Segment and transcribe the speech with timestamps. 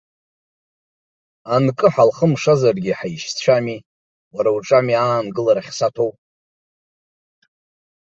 [1.55, 3.77] Анкы ҳалхымшазаргьы, ҳаишьцәами,
[4.35, 6.11] уара уҿы ами аангылара ахьсыхәҭоу!